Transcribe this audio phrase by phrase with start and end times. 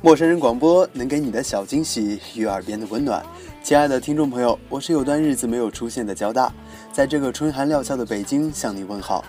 [0.00, 3.24] 陌生人广播能给你的小惊喜与耳边的温暖，
[3.62, 6.52] 亲爱的听众朋友，我是有段日子没有出现的交大，
[6.94, 9.24] 在这个春寒料峭的北京向你问好。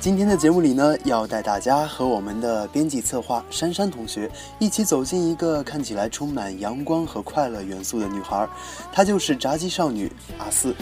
[0.00, 8.48] 今天的节目里呢，要带大家和我们的编辑策划珊珊同学一起走进一个看起来充满阳光和快乐元素的女孩，
[8.90, 10.74] 她就是炸鸡少女阿四。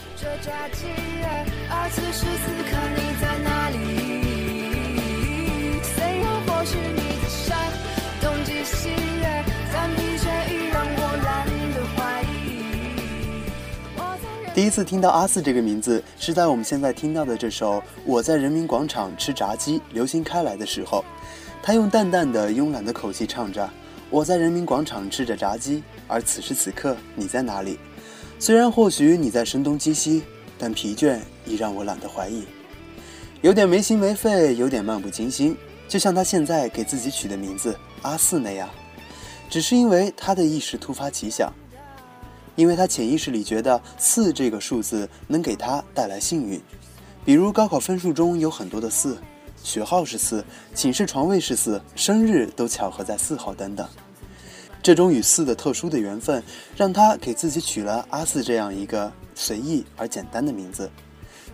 [14.58, 21.04] 第一次听到阿四这个名字，是在我们现在听到的这首《我在人民广场吃炸鸡》流行开来的时候。
[21.62, 23.70] 他用淡淡的、慵懒的口气唱着
[24.10, 27.78] ：“我在人民广场吃着炸鸡，而此时此刻你在哪里？
[28.40, 30.24] 虽然或许你在声东击西，
[30.58, 32.42] 但疲倦已让我懒得怀疑。
[33.42, 38.68] 有点没心没肺，有点漫不经心，就像他现在给自己取的名字阿四那样，
[39.48, 41.48] 只是因为他的一时突发奇想。”
[42.58, 46.60] 因为他潜意识里觉得四这个数字能给他带来幸运，
[47.24, 49.16] 比如高考分数中有很多的四，
[49.62, 53.88] 学号是四，寝室床位是四，生日都巧合在四号等等。
[54.82, 56.42] 这种与四的特殊的缘分，
[56.76, 60.90] 让他给自己取了阿四这样一个随意而简单的名字。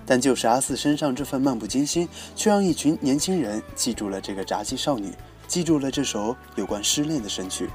[0.06, 5.12] 但就是阿四身上这份漫不经心，却让一群年轻人记住了这个炸鸡少女，
[5.46, 7.68] 记住了这首有关失恋的神曲。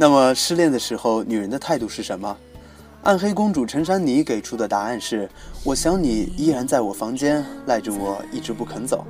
[0.00, 2.34] 那么失恋的时候，女人的态度是什么？
[3.02, 5.28] 暗黑公主陈珊妮给出的答案是：
[5.62, 9.06] 我想你依然在我房间，赖着我一直不肯走。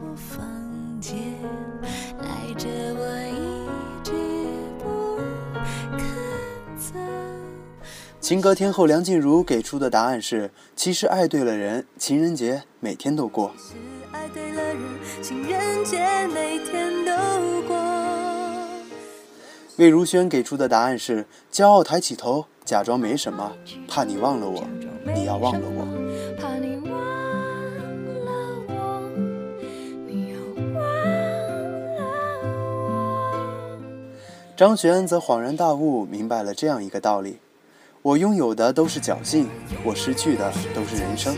[8.21, 13.53] 情歌天后梁静茹给出的答案是：其实爱对了人，情人节每天都过。
[19.81, 23.51] 魏如萱给出的答案是：骄傲抬起头，假装没什么，
[23.89, 24.63] 怕你忘了我，
[25.15, 25.89] 你要忘了我。
[34.55, 37.39] 张悬则恍然大悟，明白了这样一个道理：
[38.03, 39.49] 我拥有的都是侥幸，
[39.83, 41.35] 我失去的都是人生。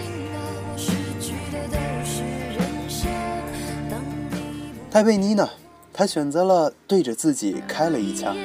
[4.90, 5.48] 泰贝妮呢？
[5.92, 8.36] 他选择了对着自己开了一枪。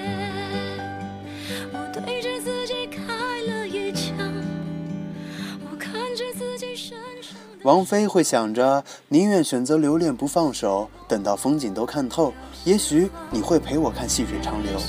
[7.64, 14.80] 王菲会想着，宁愿选择留恋不放手，等到风景都看透，也许你会陪我看细水长流。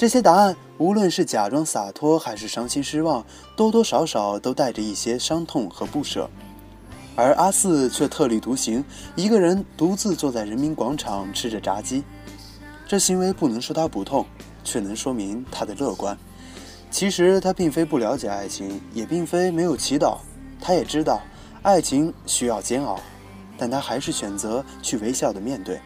[0.00, 3.22] 这些答案，无论是假装洒脱还是伤心失望，
[3.54, 6.30] 多多少少都带着一些伤痛和不舍。
[7.14, 8.82] 而阿四却特立独行，
[9.14, 12.02] 一个人独自坐在人民广场吃着炸鸡。
[12.88, 14.24] 这行为不能说他不痛，
[14.64, 16.16] 却能说明他的乐观。
[16.90, 20.16] 其实他并非不了解爱情，也并非没有祈祷。
[20.62, 21.20] 他也知道
[21.60, 22.98] 爱情需要煎熬，
[23.58, 25.78] 但他还是选择去微笑的面对。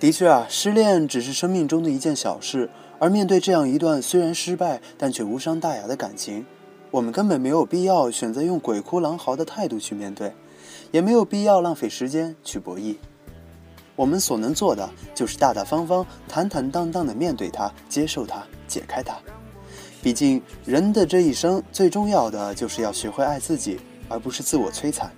[0.00, 2.68] 的确啊，失恋只是生命中的一件小事，
[2.98, 6.44] 而面对这样一段虽然失败但却无伤大雅的感情，
[6.90, 10.32] 我们根本没有必要选择用鬼哭狼嚎的态度去面对。
[10.90, 12.94] 也没有必要浪费时间去博弈。
[13.96, 19.16] 我们所能做的，就是大大方方、坦坦荡荡地面对它，接受它，解开它。
[20.00, 25.10] 毕竟，人的这一生最重要的，就是要学会爱自己，而不是自我摧残。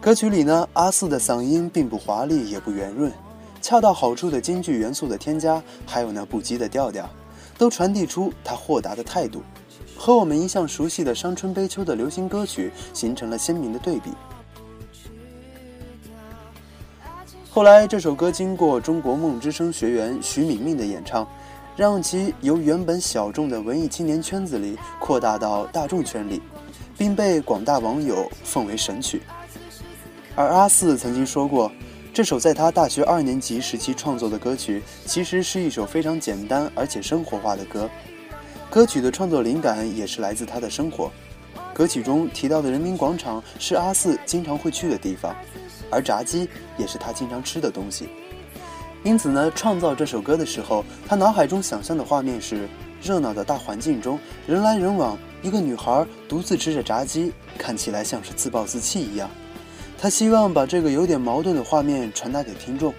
[0.00, 3.12] 歌曲里呢，阿四的嗓音并不华丽，也不圆润，
[3.62, 7.08] 恰到好处的京剧元素的添加，还有那不羁的调调，
[7.56, 9.40] 都传递出他豁达的态度，
[9.96, 14.10] 和我们一向熟悉的伤春悲秋的流行歌曲形成了鲜明的对比。
[17.48, 21.24] 后来，这首歌经过中国梦之声学员徐敏敏的演唱，
[21.76, 26.42] 让其由原本小众的文艺青年圈子里扩大到大众圈里，
[26.98, 29.22] 并被广大网友奉为神曲。
[30.34, 31.70] 而阿四曾经说过，
[32.14, 37.88] 这首在他大学二年级时期创作的歌曲，其实是一首非常简单而且生活化的歌。
[38.68, 41.10] 歌曲的创作灵感也是来自他的生活。
[41.72, 45.34] 歌曲中提到的人民广场是阿四经常会去的地方。
[45.90, 48.08] 而炸鸡也是他经常吃的东西，
[49.04, 52.68] 因此呢，创造这首歌的时候，他脑海中想象的画面是
[53.02, 59.30] 热闹的大环境中，人来人往，一个女孩独自吃着炸鸡，看起来像是自暴自弃一样。
[60.02, 62.92] 他希望把这个有点矛盾的画面传达给听众。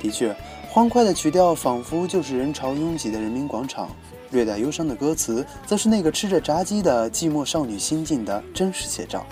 [0.00, 0.34] 的确，
[0.68, 3.88] 欢快的曲调仿佛就是人潮拥挤的人民广场，
[4.32, 9.24] 略带忧伤的歌词，则是那个吃着炸鸡的寂寞少女心境的真实写照。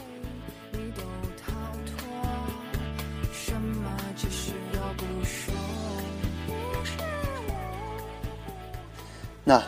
[9.43, 9.61] 那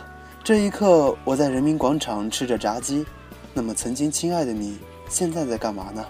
[0.45, 3.05] 这一刻，我在人民广场吃着炸鸡。
[3.53, 4.79] 那么，曾经亲爱的你，
[5.09, 6.05] 现在在干嘛呢？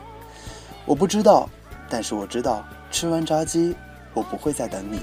[0.86, 1.50] 我不知道，
[1.90, 3.76] 但是我知道，吃完炸鸡，
[4.14, 5.00] 我不会再等你。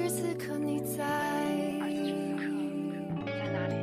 [0.00, 1.04] 此时此刻你在。
[3.52, 3.74] 哪里？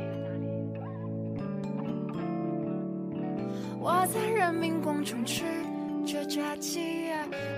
[3.78, 5.44] 我在人民广场吃
[6.04, 7.08] 着炸鸡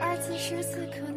[0.01, 1.11] 而此时此刻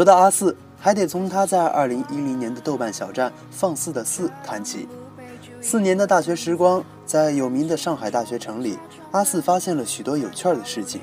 [0.00, 4.88] 说到阿四，还得从他在二零一零年的豆瓣小站“放肆的四”谈起。
[5.60, 8.78] 四年的大学时光，在有名的上海大学城里，
[9.10, 11.02] 阿四发现了许多有趣的事情，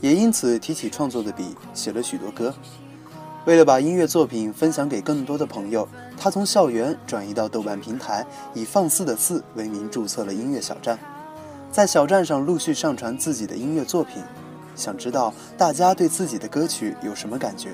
[0.00, 2.54] 也因此提起创作的笔，写了许多歌。
[3.46, 10.96] 为了把音乐作品分享给更多的朋友，他从校园转移到豆瓣平台，以“放肆的四”为名注册了音乐小站，
[11.72, 14.22] 在小站上陆续上传自己的音乐作品。
[14.76, 17.70] 想知道大家对自己的歌曲有什么感觉？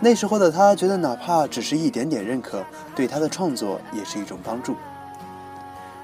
[0.00, 2.62] 那时候的他觉得，哪怕只是一点点认可，
[2.94, 4.76] 对他的创作也是一种帮助。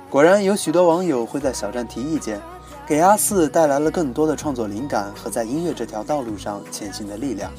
[0.09, 2.41] 果然，有许多网友会在小站提意见，
[2.87, 7.53] 给阿四带来了更多的创作灵感和在音乐这条道路上前行的力量。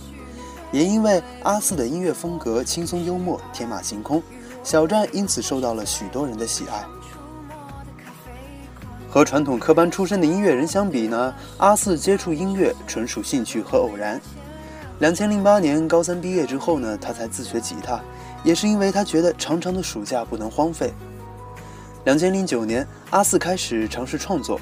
[0.72, 4.24] 也因为阿四的音乐风格轻松幽默、天马行空，
[4.64, 6.84] 小站因此受到了许多人的喜爱。
[9.10, 14.20] 和传统科班出身的音乐人相比呢，阿四接触音乐纯属兴趣和偶然。
[15.02, 18.00] 两千零八年高三毕业之后呢，他才自学吉他，
[18.44, 20.94] 也是因为他觉得长长的暑假不能荒废。
[22.06, 24.62] 两千零九年，阿四开始尝试创作，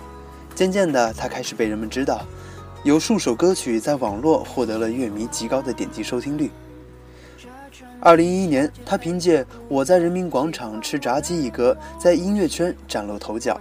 [0.56, 2.22] 渐渐的，他开始被人们知道，
[2.86, 6.50] 有数首歌曲在网络获得了乐迷极高的点击收听率。
[8.00, 13.60] 二零一一年，他凭借《我在人民广场吃炸鸡》一歌，在音乐圈崭露头角，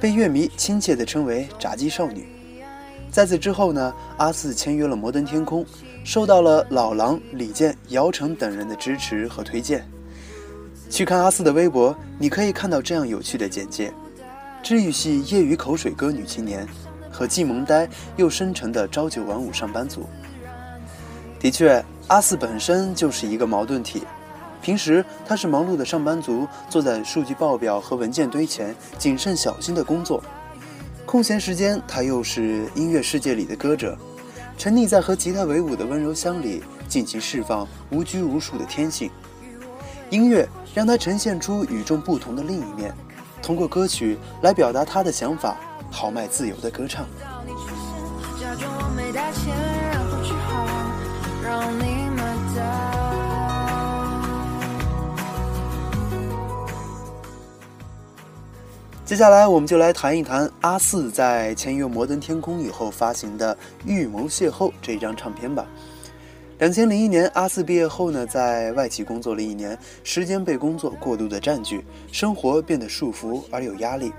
[0.00, 2.28] 被乐迷亲切地称为“炸鸡少女”。
[3.08, 5.64] 在此之后呢，阿四签约了摩登天空。
[6.08, 9.86] 受到了老狼、李健、姚晨等人的支持和推荐，
[10.88, 13.92] 去看阿四的微博，你可以看到这样有趣的简介：
[14.62, 16.66] 治愈系业余口水歌女青年，
[17.12, 17.86] 和既萌呆
[18.16, 20.06] 又深沉的朝九晚五上班族。
[21.38, 24.02] 的确，阿四本身就是一个矛盾体。
[24.62, 30.22] 平时他是忙碌的上班族，坐在数据报表和文件堆前，谨慎小心的工作；
[31.04, 33.94] 空闲时间，他又是音乐世界里的歌者，
[34.58, 39.08] 沉溺在和吉他为伍的温柔乡里，尽情释放无拘无束的天性。
[40.10, 42.92] 音乐让他呈现出与众不同的另一面，
[43.40, 45.56] 通过歌曲来表达他的想法，
[45.92, 47.06] 豪迈自由的歌唱。
[59.08, 63.54] 接下来，我们就来谈一谈阿四在签约摩登天空以后发行的
[63.86, 65.66] 《预谋邂逅》这一张唱片吧。
[66.58, 74.12] 两千零一年，阿四毕业后呢，在外企工作了一年，时间被工作过度的占据，生活变得束缚而有压力。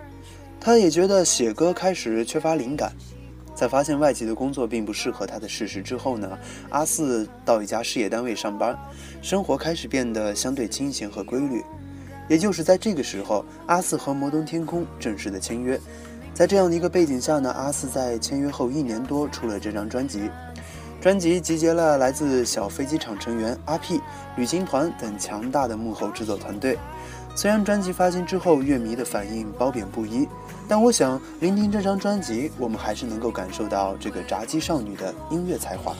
[0.59, 2.91] 他也觉得写歌开始缺乏灵感。
[3.53, 6.35] 在发现外企的工作并不适合他的事实之后呢，
[6.71, 8.75] 阿四到一家事业单位上班，
[9.21, 11.63] 生活开始变得相对清闲和规律。
[12.29, 15.77] 也就是在这个时候，阿四和摩登天空正式的签约。
[16.33, 20.29] 在这样的一个背景下呢，阿四在签约后一年多出了这张专辑。
[21.01, 23.99] 专辑集结了来自小飞机场成员阿 P、
[24.35, 26.77] 旅行团等强大的幕后制作团队。
[27.35, 30.27] 虽然专辑发行之后乐迷的反应褒贬不一，
[30.67, 35.95] 但我想聆听这张专辑，我们还是能够感受到这个炸鸡少女的音乐才华。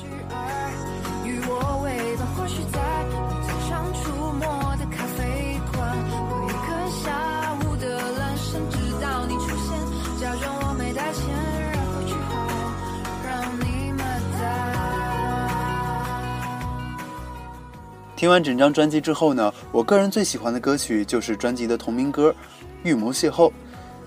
[18.20, 22.32] 听完整张专辑之后呢，我个人最喜欢的歌曲就是专辑的同名歌
[22.84, 23.48] 《预谋邂逅》。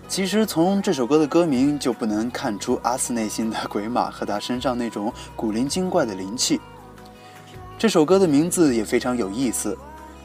[0.07, 6.61] 其实从这首歌的歌名就不能看出阿四内心的鬼马和他身上那种古灵精怪的灵气。
[7.79, 9.75] 这首歌的名字也非常有意思，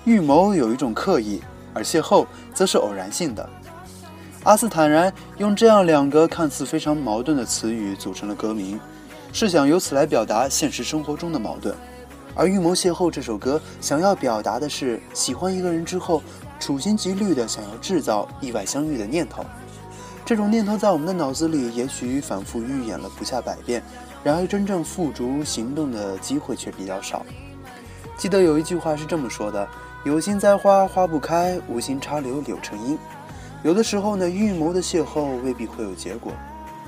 [0.03, 1.41] 预谋有一种刻意，
[1.74, 3.50] 而邂逅则是偶然性的。
[4.44, 8.77] 阿四坦然用这样两个看似非常矛盾的词语组成了歌名，
[9.32, 11.74] 是想由此来表达现实生活中的矛盾。
[12.38, 16.22] 而《预谋邂逅》这首歌想要表达的是，喜欢一个人之后，
[16.60, 19.44] 处心积虑的想要制造意外相遇的念头。
[20.24, 23.82] 这种念头在我们的脑子里也许反复预演了不下百遍，
[24.24, 27.25] 然而真正付诸行动的机会却比较少。
[28.15, 29.67] 记得有一句话是这么说的
[30.06, 33.00] ：“有心栽花花不开，无心插柳柳成荫。”
[33.63, 36.32] 有的时候呢，预谋的邂逅未必会有结果。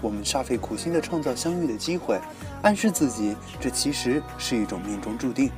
[0.01, 2.20] 我们煞费苦心的创造相遇的机会，
[2.62, 5.51] 暗示自己这其实是一种命中注定，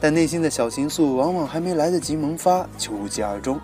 [0.00, 3.60] 但内心的小情愫往往还没来得及萌发就无疾而终。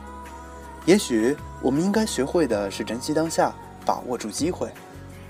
[0.85, 3.53] 也许我们应该学会的是珍惜当下，
[3.85, 4.71] 把握住机会，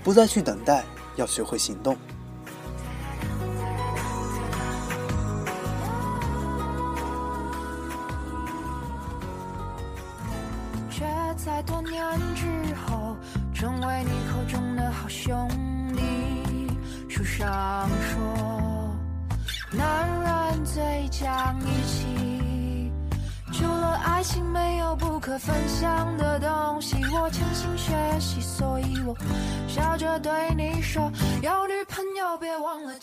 [0.03, 0.83] 不再去等待，
[1.15, 1.95] 要学会行动。
[11.37, 12.03] 在多年
[12.35, 12.45] 之
[12.85, 13.15] 后。
[13.53, 15.49] 成为你口中的好兄
[15.95, 16.69] 弟。
[17.09, 18.95] 书上说，
[19.71, 22.91] 男人最讲义气，
[23.51, 26.97] 除了爱情，没有不可分享的东西。
[27.11, 29.17] 我潜心学习，所以我
[29.67, 32.93] 笑着对你说，有女朋友别忘了。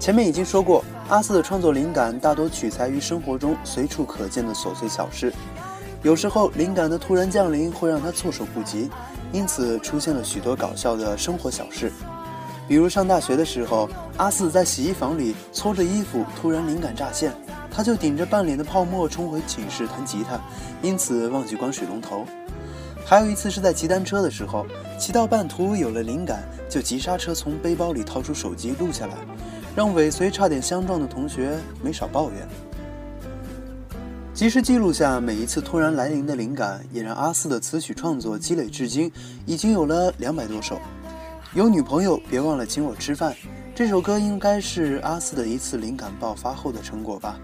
[0.00, 5.30] 前面已经说过，阿四的创作灵感大多取材于生活中随处可见的琐碎小事，
[6.02, 8.90] 有时候灵感的突然降临会让他措手不及。
[9.30, 11.92] 因此出现了许多搞笑的生活小事，
[12.66, 13.86] 比如上大学的时候，
[14.16, 17.30] 阿四在洗衣房里搓着衣服，突然灵感乍现，
[17.70, 20.40] 他就顶着半脸的泡沫冲回寝室弹吉他，
[20.80, 22.24] 因此忘记关水龙头。
[23.04, 24.64] 还有一次是在骑单车的时候，
[24.98, 29.12] 骑到半途有了灵感，就急刹车，从背包里掏出手机录下来，
[29.76, 32.48] 让尾随差点相撞的同学没少抱怨。
[34.38, 39.10] 及时记录下每一次突然来临的灵感，也让阿四的词曲创作积累至今，
[39.44, 40.80] 已经有了两百多首。
[41.54, 43.34] 有女朋友别忘了请我吃饭，
[43.74, 47.36] 这首歌应该是阿四的一次灵感爆发后的成果吧。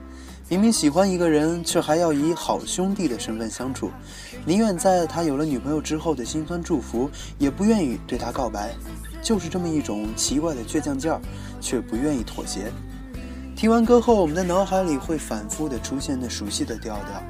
[0.49, 3.91] 明明喜欢一个人，却还要以好兄弟的身份相处，
[4.47, 8.73] 宁愿在他有了女朋友之后的心酸祝福，也不愿意对他告白。
[9.21, 11.21] 就是这么一种奇怪的倔强劲儿，
[11.61, 12.71] 却不愿意妥协。
[13.65, 17.23] 听完歌后，我们的脑海里会反复的出现那熟悉的调调。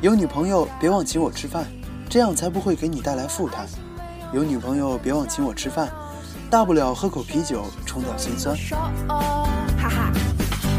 [0.00, 1.66] 有女朋友别忘请我吃饭，
[2.08, 3.66] 这样才不会给你带来负担。
[4.32, 5.90] 有女朋友别忘请我吃饭，
[6.48, 8.56] 大不了喝口啤酒冲掉心酸。
[9.08, 10.12] 哈哈，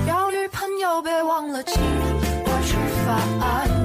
[0.07, 1.73] 有女朋友别忘了请
[2.45, 3.80] 我吃饭，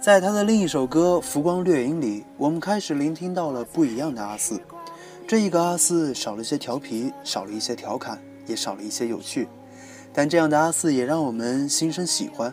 [0.00, 4.60] 在他的另一首歌《浮光掠影》里，我们开始聆听到了不一样的阿四。
[5.26, 9.48] 这一个阿四少了一些调皮，少了一些调侃，也少了一些有趣。
[10.12, 12.52] 但这样的阿四也让我们心生喜欢。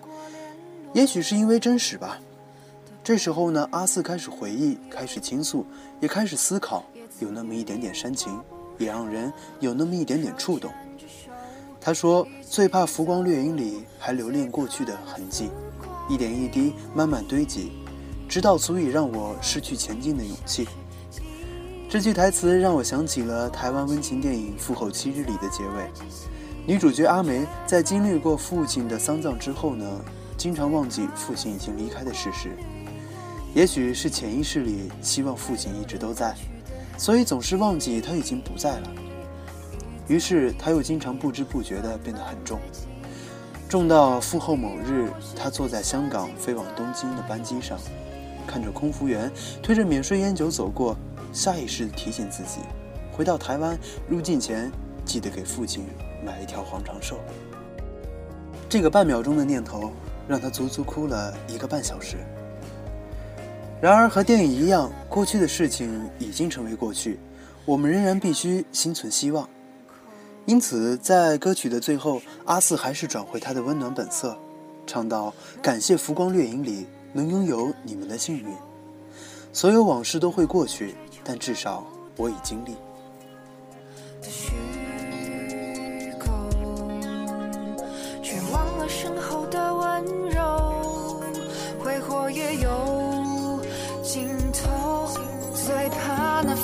[0.93, 2.19] 也许是因为真实吧。
[3.03, 5.65] 这时候呢，阿四开始回忆，开始倾诉，
[5.99, 6.83] 也开始思考，
[7.19, 8.39] 有那么一点点煽情，
[8.77, 10.71] 也让人有那么一点点触动。
[11.81, 15.49] 他说：“最怕浮光掠影里还留恋过去的痕迹。”
[16.09, 17.71] 一点一滴慢慢堆积，
[18.27, 20.67] 直到足以让我失去前进的勇气。
[21.93, 25.87] 这句台词让我想起了台湾温情电影《父后七日》里的结尾。
[26.65, 29.85] 女主角阿梅在经历过父亲的丧葬之后呢，
[30.35, 32.57] 经常忘记父亲已经离开的事实。
[33.53, 36.33] 也许是潜意识里希望父亲一直都在，
[36.97, 38.89] 所以总是忘记他已经不在了。
[40.07, 42.59] 于是他又经常不知不觉地变得很重。
[43.69, 47.77] 重到复后某日，他坐在香港飞往东京的班机上，
[48.47, 49.31] 看着空服员
[49.61, 50.97] 推着免税烟酒走过，
[51.33, 52.59] 下意识提醒自己，
[53.11, 54.71] 回到台湾入境前
[55.03, 55.83] 记得给父亲
[56.23, 57.19] 买一条黄长寿。
[58.69, 59.91] 这个半秒钟的念头，
[60.27, 62.17] 让他足足哭了一个半小时。
[63.81, 67.19] 然而和电影一样，过去的事情已经成为过去，
[67.65, 69.49] 我们仍然必须心存希望。
[70.45, 74.37] 因此，在歌曲的最后，阿四还是转回他的温暖本色，
[74.85, 78.45] 唱到：“感谢浮光掠影里能拥有你们的幸运，
[79.51, 81.83] 所有往事都会过去，但至少
[82.17, 82.75] 我已经历。”
[88.23, 91.21] 却忘了身后的温柔，
[91.79, 93.59] 挥霍也有
[94.01, 95.07] 尽头，
[95.53, 96.55] 最怕那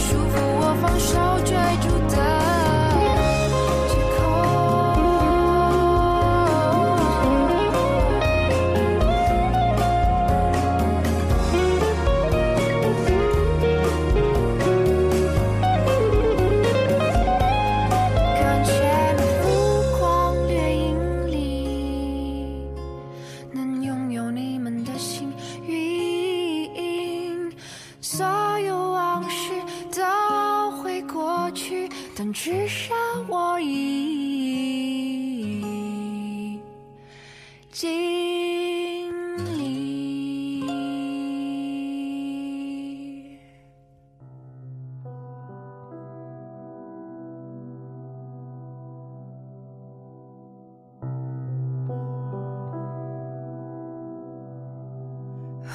[0.00, 2.59] 束缚我放手追逐的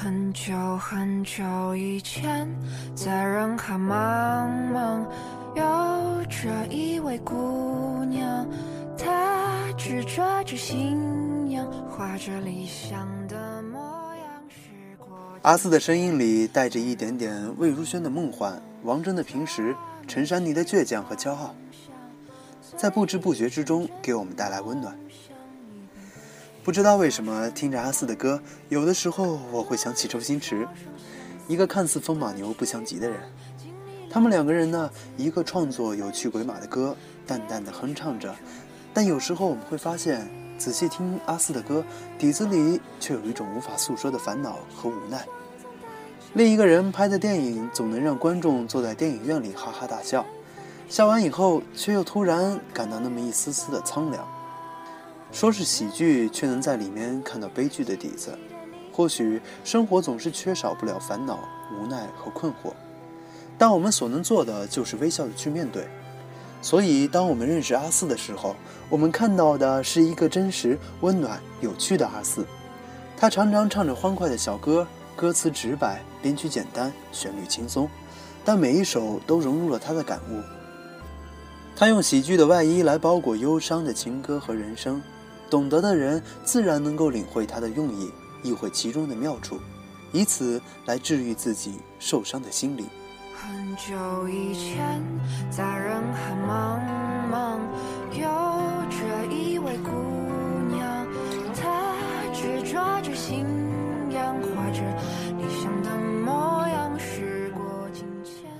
[0.06, 2.48] 很久很久以前，
[2.94, 5.04] 在人海茫茫。
[5.56, 8.46] 有着一位姑娘，
[8.96, 13.80] 她执着着信仰，画着理想的模
[14.14, 14.44] 样。
[15.42, 19.74] 阿四的声音里带着一点点魏如萱的梦幻，王铮的平时，
[20.06, 21.52] 陈珊妮的倔强和骄傲，
[22.76, 24.96] 在不知不觉之中给我们带来温暖。
[26.66, 30.66] 不知道为什么，听着阿四的歌，有的时候我会想起周星驰，
[31.46, 33.20] 一个看似风马牛不相及的人。
[34.10, 38.34] 他们两个人呢，一个创作有趣鬼马的歌，淡淡的哼唱着，
[38.92, 41.84] 但有时候我们会发现，仔细听阿四的歌，
[42.18, 45.24] 底子里却有一种无法诉说的烦恼和无奈。
[46.34, 50.26] 另一个人拍的电影总能让观众坐在电影院里哈哈大笑，
[50.88, 54.26] 笑完以后却又突然感到那么一丝丝的苍凉。
[55.32, 58.36] 说是喜剧，却能在里面看到悲剧的底子。
[58.92, 61.40] 或许生活总是缺少不了烦恼、
[61.78, 62.72] 无奈和困惑。
[63.58, 65.86] 但我们所能做的就是微笑的去面对。
[66.62, 68.56] 所以，当我们认识阿四的时候，
[68.88, 72.46] 我们看到的是一个真实、温暖、有趣的阿四。
[73.16, 77.88] 他常常唱着欢快的小歌，歌词直白，编曲简单，旋律轻松，
[78.44, 80.40] 但每一首都融入了他的感悟。
[81.76, 85.02] 他用喜剧的外衣来包裹忧伤的情歌和人生，
[85.48, 88.10] 懂得的人自然能够领会他的用意，
[88.42, 89.58] 意会其中的妙处，
[90.12, 92.86] 以此来治愈自己受伤的心灵。
[93.34, 95.00] 很久以前，
[95.50, 96.80] 在人海茫
[97.30, 97.58] 茫，
[98.12, 98.26] 有
[98.90, 99.90] 着一位姑
[100.74, 101.06] 娘，
[101.54, 101.94] 她
[102.32, 103.44] 执着着信
[104.10, 104.80] 仰，怀着
[105.36, 105.90] 理想的
[106.24, 108.50] 模样，时过境迁。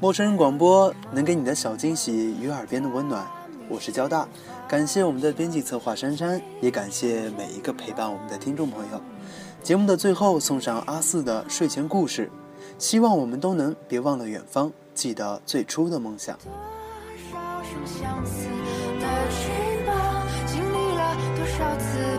[0.00, 3.24] 陌生人广播能给你的小惊喜与耳边的温暖，
[3.68, 4.26] 我是交大，
[4.66, 9.00] 感谢我们的编辑策划珊珊，也感谢每一个陪伴我们的听众朋友。
[9.62, 12.30] 节目的最后送上阿四的睡前故事。
[12.78, 16.36] 希望我们都能别忘了远方，记得最初的梦想。
[16.38, 16.52] 多
[17.30, 18.48] 少声相思
[18.98, 22.18] 的翅膀，经历了多少次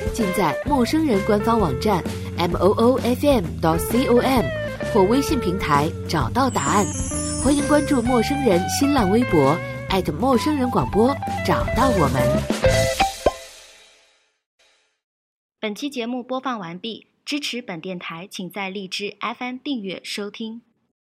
[0.13, 2.03] 尽在陌生人官方网站
[2.37, 4.45] m o o f m dot c o m
[4.93, 6.85] 或微信平台找到答案。
[7.43, 9.57] 欢迎关注陌生人新浪微博
[10.19, 12.21] 陌生人广播，找到我们。
[15.59, 20.61] 本期节目播放完毕，支持本电台，请在荔枝 FM 订阅收听。